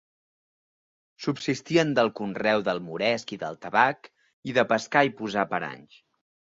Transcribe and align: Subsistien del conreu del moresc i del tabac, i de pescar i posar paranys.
Subsistien 1.25 1.91
del 2.01 2.09
conreu 2.21 2.65
del 2.71 2.83
moresc 2.87 3.37
i 3.39 3.41
del 3.45 3.61
tabac, 3.69 4.13
i 4.53 4.59
de 4.61 4.69
pescar 4.75 5.09
i 5.13 5.17
posar 5.23 5.49
paranys. 5.57 6.05